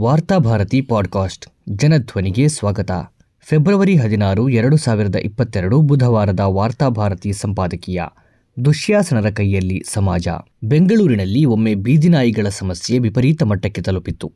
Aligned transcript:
Varthabharati 0.00 0.80
podcast, 0.80 1.46
ಜನಧ್ವನಿಗೆ 1.68 2.48
ಸ್ವಾಗತ. 2.48 2.90
February 3.40 3.96
ಹದಿನಾರು, 3.96 4.48
ಎರಡು 4.48 4.76
ಸಾವಿರದ 4.76 5.16
ಇಪ್ಪತ್ತೆರಡು 5.16 5.80
ಬುಧವಾರದ 5.80 6.40
ವಾರ್ತಾಭಾರತಿ 6.40 7.32
ಸಂಪಾದಕೀಯ, 7.32 8.02
ದುಶ್ಯಾಸನರ 8.64 9.30
ಕೈಯಲ್ಲಿ 9.30 9.82
ಸಮಾಜ. 9.92 10.28
ಬೆಂಗಳೂರಿನಲ್ಲಿ 10.64 11.44
ಒಮ್ಮೆ 11.44 11.74
ಬೀದಿನಾಯಿಗಳ 11.74 12.46
ಸಮಸ್ಯೆ 12.48 12.98
ವಿಪರೀತ 12.98 13.42
ಮಟ್ಟಕ್ಕೆ 13.42 13.82
ತಲುಪಿತ್ತು. 13.82 14.32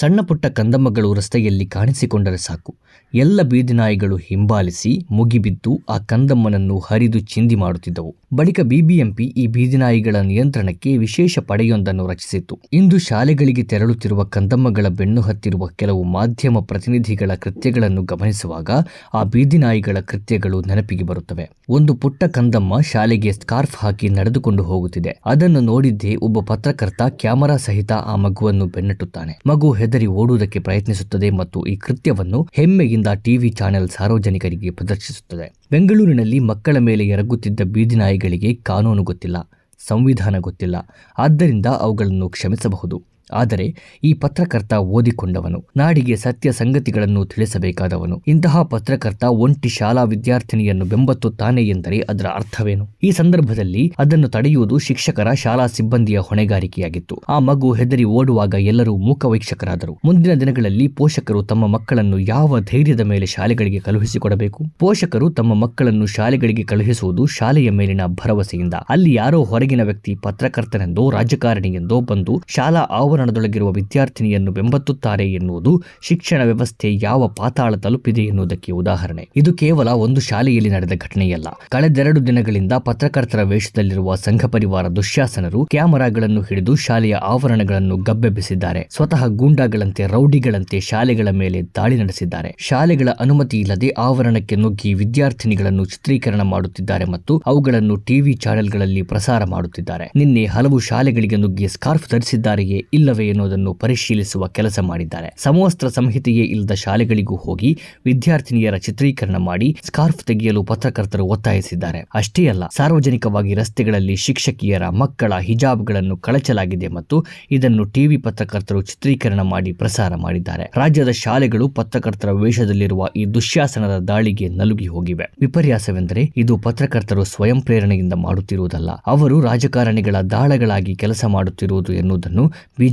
ಸಣ್ಣ 0.00 0.20
ಪುಟ್ಟ 0.20 0.46
ಕಂದಮ್ಮಗಳು 0.46 1.14
ರಸ್ತೆಯಲ್ಲಿ 1.14 1.66
ಕಾಣಿಸಿಕೊಂಡರೆ 1.66 2.36
ಸಾಕು. 2.36 2.74
ಎಲ್ಲ 3.14 3.42
ಬೀದಿನಾಯಿಗಳು 3.42 4.16
ಹಿಂಬಾಲಿಸಿ 4.16 5.06
ಮುಗಿಬಿದ್ದು 5.10 5.80
ಆ 5.90 5.98
ಕಂದಮ್ಮನನ್ನು 5.98 6.78
ಹರಿದು 6.78 7.20
ಚಿಂದಿ 7.20 7.54
ಮಾಡುತ್ತಿದ್ದವು. 7.54 8.14
ಬಳಿಕ 8.34 8.60
ಬಿಬಿಎಂಪಿ 8.60 9.24
ಈ 9.24 9.46
ಬೀದಿನಾಯಿಗಳ 9.46 10.16
ನಿಯಂತ್ರಣಕ್ಕೆ 10.16 10.98
ವಿಶೇಷ 10.98 11.38
ಪಡೆಯೊಂದನ್ನು 11.38 12.06
ರಚಿಸಿತ್ತು. 12.06 12.58
ಇಂದು 12.72 12.98
ಶಾಲೆಗಳಿಗೆ 12.98 13.62
ತೆರಳುತ್ತಿರುವ 13.62 14.24
ಕಂದಮ್ಮಗಳ 14.24 14.86
ಬೆನ್ನು 14.88 15.20
ಹತ್ತಿರುವ 15.20 15.66
ಕೆಲವು 15.66 16.02
ಮಾಧ್ಯಮ 16.02 16.58
ಪ್ರತಿನಿಧಿಗಳ 16.58 17.30
ಕೃತ್ಯಗಳನ್ನು 17.34 18.02
ಗಮನಿಸುವಾಗ 18.02 18.70
ಆ 19.14 19.22
ಬೀದಿನಾಯಿಗಳ 19.22 19.96
ಕೃತ್ಯಗಳು 20.00 20.60
ನೆನಪಿಗೆ 20.60 21.04
ಬರುತ್ತವೆ. 21.04 21.50
ಒಂದು 21.68 21.94
ಪುಟ್ಟ 21.94 22.24
ಕಂದಮ್ಮ 22.24 22.80
ಶಾಲೆಗೆ 22.80 23.32
ಸ್ಕಾರ್ಫ್ 23.32 23.76
ಹಾಕಿ 23.78 24.08
ನಡೆದುಕೊಂಡು 24.08 24.62
ಹೋಗುತ್ತಿದೆ. 24.62 25.20
ಅದನ್ನು 25.26 25.60
ನೋಡಿದ್ದೇ 25.60 26.16
ಒಬ್ಬ 26.16 26.38
ಪತ್ರಕರ್ತ 26.40 27.02
ಕ್ಯಾಮರಾ 27.08 27.56
ಸಹಿತ 27.56 27.92
ಆ 27.92 28.16
ಮಗುವನ್ನು 28.16 28.66
ಬೆನ್ನಟ್ಟುತ್ತಾನೆ. 28.66 29.40
ಮಗು 29.46 29.81
ಹೆದರಿ 29.82 30.06
ಓಡುವುದಕ್ಕೆ 30.20 30.58
ಪ್ರಯತ್ನಿಸುತ್ತದೆ 30.58 31.30
ಮತ್ತು 31.30 31.60
ಈ 31.66 31.76
ಕೃತ್ಯವನ್ನು 31.76 32.40
ಹೆಮ್ಮೆಯಿಂದ 32.52 33.08
ಟಿವಿ 33.24 33.50
ಚಾನೆಲ್ 33.50 33.88
ಸಾರ್ವಜನಿಕರಿಗೆ 33.88 34.70
ಪ್ರದರ್ಶಿಸುತ್ತದೆ. 34.70 35.48
ಬೆಂಗಳೂರಿನಲ್ಲಿ 35.70 36.38
ಮಕ್ಕಳ 36.50 36.76
ಮೇಲೆ 36.78 37.06
ಎರಗುತ್ತಿದ್ದ 37.06 37.60
ಬೀದಿನಾಯಿಗಳಿಗೆ 37.64 38.52
ಕಾನೂನು 38.54 39.02
ಗೊತ್ತಿಲ್ಲ, 39.02 39.38
ಸಂವಿಧಾನ 39.80 40.36
ಗೊತ್ತಿಲ್ಲ. 40.38 40.76
ಆದ್ದರಿಂದ 41.18 41.66
ಅವುಗಳನ್ನು 41.80 42.28
ಕ್ಷಮಿಸಬಹುದು. 42.28 43.11
ಆದರೆ 43.32 43.74
ಈ 44.04 44.12
ಪತ್ರಕರ್ತ 44.12 44.72
ಓದಿಕೊಂಡವನು. 44.72 45.64
ನಾಡಿಗೆ 45.76 46.16
ಸತ್ಯ 46.16 46.52
ಸಂಗತಿಗಳನ್ನು 46.52 47.24
ತಿಳಿಸಬೇಕಾದವನು. 47.24 48.22
ಇಂತಹ 48.26 48.62
ಪತ್ರಕರ್ತ 48.62 49.24
ಒಂಟಿ 49.24 49.68
ಶಾಲಾ 49.68 50.02
ವಿದ್ಯಾರ್ಥಿನಿಯನ್ನು 50.02 50.84
ಬೆಂಬತ್ತುತ್ತಾನೆ 50.84 51.62
ಎಂದರೆ 51.62 51.98
ಅದರ 51.98 52.26
ಅರ್ಥವೇನು? 52.26 52.88
ಈ 53.02 53.10
ಸಂದರ್ಭದಲ್ಲಿ 53.10 53.92
ಅದನ್ನು 53.98 54.28
ತಡೆಯುವುದು 54.28 54.78
ಶಿಕ್ಷಕರ 54.78 55.32
ಶಾಲಾ 55.32 55.66
ಸಿಬ್ಬಂದಿಯ 55.66 56.18
ಹೊಣೆಗಾರಿಕೆಯಾಗಿತ್ತು. 56.18 57.22
ಆ 57.28 57.38
ಮಗು 57.38 57.72
ಹೆದರಿ 57.72 58.04
ಓಡುವಾಗ 58.04 58.54
ಎಲ್ಲರೂ 58.58 58.96
ಮೂಕವೀಕ್ಷಕರಾದರು 58.96 59.98
ಮುಂದಿನ 60.04 60.34
ದಿನಗಳಲ್ಲಿ 60.34 60.88
ಪೋಷಕರು 60.88 61.42
ತಮ್ಮ 61.42 61.66
ಮಕ್ಕಳನ್ನು 61.66 62.18
ಯಾವ 62.18 62.60
ಧೈರ್ಯದ 62.60 63.00
ಮೇಲೆ 63.00 63.26
ಶಾಲೆಗಳಿಗೆ 63.26 63.80
ಕಳುಹಿಸಿಕೊಡಬೇಕು? 63.80 64.64
ಪೋಷಕರು 64.78 65.30
ತಮ್ಮ 65.30 65.54
ಮಕ್ಕಳನ್ನು 65.54 66.06
ಶಾಲೆಗಳಿಗೆ 66.06 66.62
ಕಳುಹಿಸುವುದು 66.62 67.26
ಶಾಲೆಯ 67.26 67.70
ಮೇಲಿನ 67.70 68.00
ಭರವಸೆಯಿಂದ. 68.06 68.74
ಅಲ್ಲಿ 68.88 69.14
ಯಾರೋ 69.14 69.44
ಹೊರಗಿನ 69.44 69.82
ವ್ಯಕ್ತಿ 69.82 70.14
ಪತ್ರಕರ್ತನೆಂದೋ 70.14 71.10
ರಾಜಕಾರಣಿಯೆಂದೋ 71.10 72.00
ಬಂದು 72.00 72.42
ಶಾಲಾ 72.46 72.80
ಆವರಣದೊಳಗಿರುವ 73.22 73.70
ವಿದ್ಯಾರ್ಥಿನಿಯನ್ನು 73.72 74.50
ಬೆಂಬತ್ತುತ್ತಾರೆ 74.52 75.32
ಎನ್ನುವುದು 75.32 75.72
ಶಿಕ್ಷಣ 76.02 76.40
ವ್ಯವಸ್ಥೆ 76.44 76.88
ಯಾವ 77.02 77.28
ಪಾತಾಳ 77.28 77.74
ತಲುಪಿದೆ 77.74 78.22
ಎನ್ನುವುದಕ್ಕೆ 78.22 78.72
ಉದಾಹರಣೆ. 78.72 79.28
ಇದು 79.36 79.54
ಕೇವಲ 79.54 79.88
ಒಂದು 79.88 80.20
ಶಾಲೆಯಲ್ಲಿ 80.20 80.70
ನಡೆದ 80.70 80.92
ಘಟನೆಯಲ್ಲ. 80.96 81.48
ಕಳೆದೆರಡು 81.70 82.26
ದಿನಗಳಿಂದ 82.26 82.72
ಪತ್ರಕರ್ತರ 82.78 83.42
ವೇಷದಲ್ಲಿರುವ 83.42 84.14
ಸಂಘ 84.14 84.44
ಪರಿವಾರ 84.44 84.88
ದುಶ್ಯಾಸನರು 84.88 85.64
ಕ್ಯಾಮೆರಾಗಳನ್ನು 85.64 86.42
ಹಿಡಿದು 86.42 86.76
ಶಾಲೆಯ 86.76 87.14
ಆವರಣಗಳನ್ನು 87.14 87.96
ಗಬ್ಬೆಬ್ಬಿಸಿದ್ದಾರೆ. 87.96 88.88
ಸ್ವತಃ 88.90 89.26
ಗೂಂಡಾಗಳಂತೆ 89.26 90.06
ರೌಡಿಗಳಂತೆ 90.06 90.80
ಶಾಲೆಗಳ 90.80 91.28
ಮೇಲೆ 91.32 91.62
ದಾಳಿ 91.76 91.96
ನಡೆಸಿದ್ದಾರೆ. 91.96 92.50
ಶಾಲೆಗಳ 92.58 93.08
ಅನುಮತಿ 93.20 93.60
ಇಲ್ಲದೆ 93.60 93.88
ಆವರಣಕ್ಕೆ 93.88 94.56
ನುಗ್ಗಿ 94.56 94.94
ವಿದ್ಯಾರ್ಥಿನಿಗಳನ್ನು 94.94 95.84
ಚಿತ್ರೀಕರಣ 95.84 96.42
ಮಾಡುತ್ತಿದ್ದಾರೆ 96.42 97.04
ಮತ್ತು 97.04 97.42
ಅವುಗಳನ್ನು 97.46 97.96
ಟಿವಿ 97.96 98.34
ಚಾನೆಲ್ಗಳಲ್ಲಿ 98.34 99.02
ಪ್ರಸಾರ 99.02 99.44
ಮಾಡುತ್ತಿದ್ದಾರೆ. 99.44 100.10
ನಿನ್ನೆ 100.16 100.44
ಹಲವು 100.46 100.78
ಶಾಲೆಗಳಿಗೆ 100.78 101.36
ನುಗ್ಗಿ 101.36 101.68
ಸ್ಕಾರ್ಫ್ 101.68 102.10
ಧರಿಸಿದ್ದಾರೆಯೇ 102.10 102.78
ಇಲ್ಲವೇ 103.12 103.28
ಎನ್ನುವುದನ್ನು 103.28 103.70
ಪರಿಶೀಲಿಸುವ 103.74 104.46
ಕೆಲಸ 104.46 104.78
ಮಾಡಿದ್ದಾರೆ. 104.80 105.28
ಸಮವಸ್ತ್ರ 105.38 105.88
ಸಂಹಿತೆಯೇ 105.88 106.44
ಇಲ್ಲದ 106.44 106.74
ಶಾಲೆಗಳಿಗೂ 106.74 107.36
ಹೋಗಿ 107.36 107.70
ವಿದ್ಯಾರ್ಥಿನಿಯರ 108.04 108.76
ಚಿತ್ರೀಕರಣ 108.76 109.36
ಮಾಡಿ 109.36 109.68
ಸ್ಕಾರ್ಫ್ 109.84 110.22
ತೆಗೆಯಲು 110.24 110.62
ಪತ್ರಕರ್ತರು 110.62 111.24
ಒತ್ತಾಯಿಸಿದ್ದಾರೆ. 111.24 112.00
ಅಷ್ಟೇ 112.14 112.42
ಅಲ್ಲ, 112.46 112.64
ಸಾರ್ವಜನಿಕವಾಗಿ 112.76 113.52
ರಸ್ತೆಗಳಲ್ಲಿ 113.54 114.16
ಶಿಕ್ಷಕಿಯರ 114.16 114.88
ಮಕ್ಕಳ 114.88 115.32
ಹಿಜಾಬ್ಗಳನ್ನು 115.40 116.16
ಕಳಚಲಾಗಿದೆ 116.16 116.88
ಮತ್ತು 116.88 117.18
ಇದನ್ನು 117.50 117.84
ಟಿವಿ 117.84 118.16
ಪತ್ರಕರ್ತರು 118.16 118.82
ಚಿತ್ರೀಕರಣ 118.82 119.40
ಮಾಡಿ 119.40 119.72
ಪ್ರಸಾರ 119.72 120.12
ಮಾಡಿದ್ದಾರೆ. 120.16 120.66
ರಾಜ್ಯದ 120.76 121.08
ಶಾಲೆಗಳು 121.10 121.68
ಪತ್ರಕರ್ತರ 121.68 122.30
ವೇಷದಲ್ಲಿರುವ 122.30 123.08
ಈ 123.16 123.24
ದುಶ್ಯಾಸನದ 123.34 123.96
ದಾಳಿಗೆ 124.08 124.48
ನಲುಗಿ 124.48 124.86
ಹೋಗಿವೆ. 124.86 125.28
ವಿಪರ್ಯಾಸವೆಂದರೆ 125.40 126.24
ಇದು 126.36 126.56
ಪತ್ರಕರ್ತರು 126.58 127.24
ಸ್ವಯಂ 127.24 127.60
ಪ್ರೇರಣೆಯಿಂದ 127.60 128.12
ಮಾಡುತ್ತಿರುವುದಲ್ಲ, 128.26 128.90
ಅವರು 129.06 129.40
ರಾಜಕಾರಣಿಗಳ 129.40 130.16
ದಾಳಗಳಾಗಿ 130.30 130.94
ಕೆಲಸ 130.94 131.24
ಮಾಡುತ್ತಿರುವುದು 131.28 131.92
ಎನ್ನುವುದನ್ನು 131.92 132.44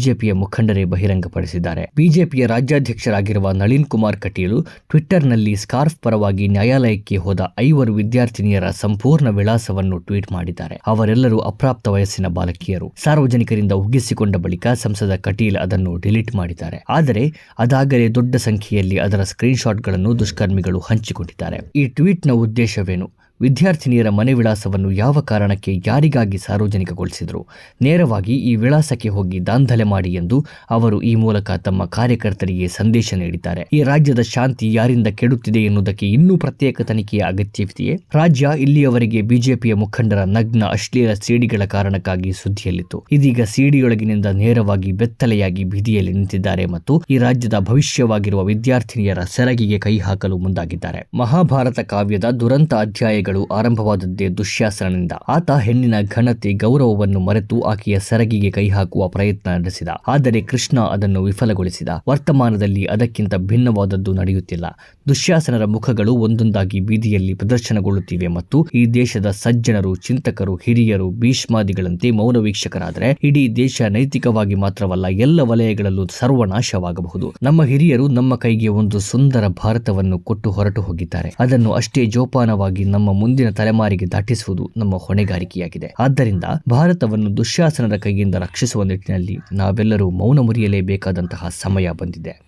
ಬಿಜೆಪಿಯ 0.10 0.34
ಮುಖಂಡರೇ 0.34 0.84
ಬಹಿರಂಗಪಡಿಸಿದ್ದಾರೆ. 0.84 1.92
ಬಿಜೆಪಿಯ 1.96 2.46
ರಾಜ್ಯಾಧ್ಯಕ್ಷರಾಗಿರುವ 2.46 3.52
ನಳಿನ್ 3.52 3.86
ಕುಮಾರ್ 3.86 4.18
ಕಟೀಲು 4.18 4.62
ಟ್ವಿಟ್ಟರ್ನಲ್ಲಿ 4.62 5.56
ಸ್ಕಾರ್ಫ್ 5.56 5.98
ಪರವಾಗಿ 6.02 6.48
ನ್ಯಾಯಾಲಯಕ್ಕೆ 6.48 7.16
ಹೋದ 7.16 7.40
ಐವರು 7.60 7.94
ವಿದ್ಯಾರ್ಥಿನಿಯರ 7.94 8.70
ಸಂಪೂರ್ಣ 8.70 9.30
ವಿಳಾಸವನ್ನು 9.30 9.98
ಟ್ವೀಟ್ 9.98 10.32
ಮಾಡಿದ್ದಾರೆ. 10.32 10.80
ಅವರೆಲ್ಲರೂ 10.88 11.38
ಅಪ್ರಾಪ್ತ 11.38 11.88
ವಯಸ್ಸಿನ 11.88 12.28
ಬಾಲಕಿಯರು. 12.28 12.94
ಸಾರ್ವಜನಿಕರಿಂದ 13.04 13.72
ಉಗ್ಗಿಸಿಕೊಂಡ 13.72 14.36
ಬಳಿಕ 14.36 14.68
ಸಂಸದ 14.74 15.16
ಕಟೀಲ್ 15.16 15.58
ಅದನ್ನು 15.58 15.98
ಡಿಲೀಟ್ 15.98 16.36
ಮಾಡಿದ್ದಾರೆ. 16.36 16.84
ಆದರೆ 16.90 17.32
ಅದಾಗಲೇ 17.60 18.10
ದೊಡ್ಡ 18.10 18.36
ಸಂಖ್ಯೆಯಲ್ಲಿ 18.36 18.98
ಅದರ 18.98 19.24
ಸ್ಕ್ರೀನ್ಶಾಟ್ಗಳನ್ನು 19.24 20.20
ದುಷ್ಕರ್ಮಿಗಳು 20.20 20.80
ಹಂಚಿಕೊಂಡಿದ್ದಾರೆ. 20.80 21.60
ಈ 21.76 21.86
ಟ್ವೀಟ್ನ 21.88 22.32
ಉದ್ದೇಶವೇನು? 22.32 23.12
ವಿದ್ಯಾರ್ಥಿನಿಯರ 23.42 24.10
ಮನೆ 24.10 24.34
ವಿಳಾಸವನ್ನು 24.34 24.92
ಯಾವ 24.92 25.22
ಕಾರಣಕ್ಕೆ 25.22 25.82
ಯಾರಿಗಾಗಿ 25.88 26.38
ಸಾರ್ವಜನಿಕಗೊಳಿಸಿದರು? 26.38 27.48
ನೇರವಾಗಿ 27.82 28.34
ಈ 28.34 28.56
ವಿಳಾಸಕ್ಕೆ 28.56 29.10
ಹೋಗಿ 29.10 29.48
ದಾಂಧಲೆ 29.48 29.84
ಮಾಡಿ 29.84 30.14
ಎಂದು 30.14 30.46
ಅವರು 30.70 31.02
ಈ 31.02 31.16
ಮೂಲಕ 31.16 31.52
ತಮ್ಮ 31.52 31.86
ಕಾರ್ಯಕರ್ತರಿಗೆ 31.86 32.68
ಸಂದೇಶ 32.68 33.14
ನೀಡಿದ್ದಾರೆ. 33.14 33.68
ಈ 33.74 33.84
ರಾಜ್ಯದ 33.84 34.20
ಶಾಂತಿ 34.20 34.74
ಯಾರಿಂದ 34.74 35.08
ಕೆಡುತ್ತಿದೆ 35.08 35.60
ಎನ್ನುವುದಕ್ಕೆ 35.60 36.10
ಇನ್ನೂ 36.12 36.38
ಪ್ರತ್ಯೇಕ 36.38 36.82
ತನಿಖೆಯ 36.82 37.20
ಅಗತ್ಯವಿದೆಯೇ? 37.20 37.96
ರಾಜ್ಯ 38.14 38.50
ಇಲ್ಲಿಯವರೆಗೆ 38.60 39.22
ಬಿಜೆಪಿಯ 39.22 39.74
ಮುಖಂಡರ 39.74 40.24
ನಗ್ನ 40.24 40.64
ಅಶ್ಲೀಲ 40.66 41.14
ಸಿಡಿಗಳ 41.14 41.66
ಕಾರಣಕ್ಕಾಗಿ 41.66 42.32
ಸುದ್ದಿಯಲ್ಲಿತ್ತು. 42.32 43.06
ಇದೀಗ 43.12 43.42
ಸಿಡಿಯೊಳಗಿನಿಂದ 43.44 44.26
ನೇರವಾಗಿ 44.26 44.92
ಬೆತ್ತಲೆಯಾಗಿ 44.92 45.64
ಬೀದಿಯಲ್ಲಿ 45.64 46.14
ನಿಂತಿದ್ದಾರೆ 46.14 46.66
ಮತ್ತು 46.66 47.04
ಈ 47.10 47.18
ರಾಜ್ಯದ 47.18 47.60
ಭವಿಷ್ಯವಾಗಿರುವ 47.60 48.44
ವಿದ್ಯಾರ್ಥಿನಿಯರ 48.44 49.20
ಸೆರಗಿಗೆ 49.20 49.80
ಕೈ 49.80 49.98
ಹಾಕಲು 49.98 50.38
ಮುಂದಾಗಿದ್ದಾರೆ. 50.38 51.08
ಮಹಾಭಾರತ 51.14 51.80
ಕಾವ್ಯದ 51.80 52.26
ದುರಂತ 52.26 52.74
ಅಧ್ಯಾಯಗಳು 52.74 53.29
ಆರಂಭವಾದದ್ದೇ 53.52 54.30
ದುಶ್ಯಾಸನನಿಂದ. 54.30 55.12
ಆತ 55.28 55.52
ಹೆಣ್ಣಿನ 55.52 55.94
ಘನತೆ 56.10 56.54
ಗೌರವವನ್ನು 56.54 57.20
ಮರೆತು 57.20 57.62
ಆಕೆಯ 57.62 58.00
ಸರಗಿಗೆ 58.00 58.52
ಕೈ 58.52 58.70
ಹಾಕುವ 58.70 59.08
ಪ್ರಯತ್ನ 59.08 59.52
ನಡೆಸಿದ. 59.52 59.88
ಆದರೆ 60.08 60.42
ಕೃಷ್ಣ 60.42 60.80
ಅದನ್ನು 60.80 61.24
ವಿಫಲಗೊಳಿಸಿದ. 61.24 61.90
ವರ್ತಮಾನದಲ್ಲಿ 62.10 62.86
ಅದಕ್ಕಿಂತ 62.86 63.36
ಭಿನ್ನವಾದದ್ದು 63.36 64.14
ನಡೆಯುತ್ತಿಲ್ಲ. 64.14 64.66
ದುಶ್ಯಾಸನರ 65.08 65.66
ಮುಖಗಳು 65.66 66.14
ಒಂದೊಂದಾಗಿ 66.14 66.80
ಬೀದಿಯಲ್ಲಿ 66.80 67.34
ಪ್ರದರ್ಶನಗೊಳ್ಳುತ್ತಿವೆ 67.34 68.28
ಮತ್ತು 68.28 68.68
ಈ 68.74 68.86
ದೇಶದ 68.86 69.32
ಸಜ್ಜನರು, 69.32 69.96
ಚಿಂತಕರು, 69.96 70.56
ಹಿರಿಯರು, 70.56 71.10
ಭೀಷ್ಮಾದಿಗಳಂತೆ 71.10 72.12
ಮೌನ 72.12 72.38
ವೀಕ್ಷಕರಾದರೆ 72.38 73.18
ಇಡೀ 73.24 73.54
ದೇಶ 73.56 73.82
ನೈತಿಕವಾಗಿ 73.90 74.56
ಮಾತ್ರವಲ್ಲ, 74.56 75.08
ಎಲ್ಲ 75.08 75.42
ವಲಯಗಳಲ್ಲೂ 75.42 76.08
ಸರ್ವನಾಶವಾಗಬಹುದು. 76.20 77.34
ನಮ್ಮ 77.44 77.64
ಹಿರಿಯರು 77.64 78.08
ನಮ್ಮ 78.08 78.36
ಕೈಗೆ 78.36 78.68
ಒಂದು 78.68 79.00
ಸುಂದರ 79.00 79.48
ಭಾರತವನ್ನು 79.48 80.20
ಕೊಟ್ಟು 80.20 80.52
ಹೊರಟು 80.52 80.82
ಹೋಗಿದ್ದಾರೆ. 80.82 81.36
ಅದನ್ನು 81.40 81.72
ಅಷ್ಟೇ 81.72 82.06
ಜೋಪಾನವಾಗಿ 82.06 82.84
ನಮ್ಮ 82.84 83.12
ಮುಂದಿನ 83.20 83.50
ತಲೆಮಾರಿಗೆ 83.50 84.06
ದಾಟಿಸುವುದು 84.12 84.72
ನಮ್ಮ 84.78 84.96
ಹೊಣೆಗಾರಿಕೆಯಾಗಿದೆ. 84.98 85.94
ಆದ್ದರಿಂದ 86.00 86.44
ಭಾರತವನ್ನು 86.70 87.38
ದುಶ್ಯಾಸನದ 87.38 87.98
ಕೈಯಿಂದ 87.98 88.36
ರಕ್ಷಿಸುವ 88.36 88.84
ನಿಟ್ಟಿನಲ್ಲಿ 88.84 89.38
ನಾವೆಲ್ಲರೂ 89.54 90.10
ಮೌನ 90.10 90.40
ಮುರಿಯಲೇಬೇಕಾದಂತಹ 90.40 91.48
ಸಮಯ 91.62 91.92
ಬಂದಿದೆ. 91.92 92.42